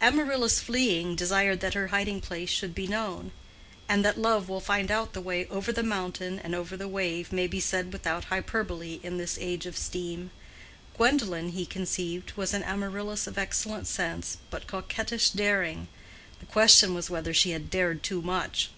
[0.00, 3.30] Amaryllis fleeing desired that her hiding place should be known;
[3.88, 7.30] and that love will find out the way "over the mountain and over the wave"
[7.32, 10.32] may be said without hyperbole in this age of steam.
[10.96, 15.86] Gwendolen, he conceived, was an Amaryllis of excellent sense but coquettish daring;
[16.40, 18.70] the question was whether she had dared too much.